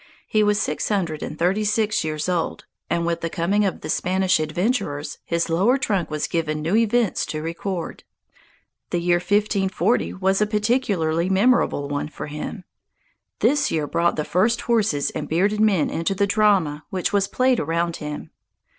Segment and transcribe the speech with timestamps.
[0.25, 3.87] He was six hundred and thirty six years old, and with the coming of the
[3.91, 8.03] Spanish adventurers his lower trunk was given new events to record.
[8.89, 12.63] The year 1540 was a particularly memorable one for him.
[13.41, 17.59] This year brought the first horses and bearded men into the drama which was played
[17.59, 18.31] around him.